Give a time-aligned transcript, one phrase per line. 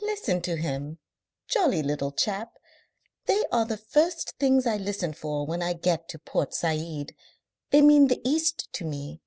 [0.00, 1.00] "Listen to him.
[1.48, 2.52] Jolly little chap!
[3.24, 7.16] They are the first things I listen for when I get to Port Said.
[7.70, 9.22] They mean the East to me."